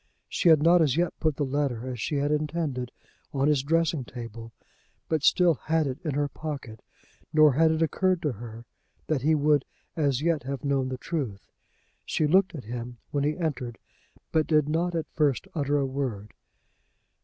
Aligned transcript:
She 0.27 0.49
had 0.49 0.63
not 0.63 0.81
as 0.81 0.97
yet 0.97 1.13
put 1.19 1.35
the 1.35 1.45
letter, 1.45 1.87
as 1.87 1.99
she 1.99 2.15
had 2.15 2.31
intended, 2.31 2.89
on 3.35 3.47
his 3.47 3.61
dressing 3.61 4.03
table, 4.03 4.51
but 5.07 5.21
still 5.21 5.53
had 5.65 5.85
it 5.85 5.99
in 6.03 6.15
her 6.15 6.27
pocket; 6.27 6.79
nor 7.31 7.53
had 7.53 7.69
it 7.69 7.83
occurred 7.83 8.19
to 8.23 8.31
her 8.31 8.65
that 9.05 9.21
he 9.21 9.35
would 9.35 9.63
as 9.95 10.23
yet 10.23 10.41
have 10.41 10.65
known 10.65 10.89
the 10.89 10.97
truth. 10.97 11.51
She 12.03 12.25
looked 12.25 12.55
at 12.55 12.63
him 12.63 12.97
when 13.11 13.23
he 13.23 13.37
entered, 13.37 13.77
but 14.31 14.47
did 14.47 14.67
not 14.67 14.95
at 14.95 15.05
first 15.13 15.47
utter 15.53 15.77
a 15.77 15.85
word. 15.85 16.33